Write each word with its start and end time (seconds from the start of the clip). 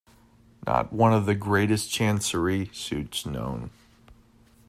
Not 0.65 0.87
of 0.87 0.93
one 0.93 1.13
of 1.13 1.27
the 1.27 1.35
greatest 1.35 1.91
Chancery 1.91 2.71
suits 2.73 3.23
known? 3.23 3.69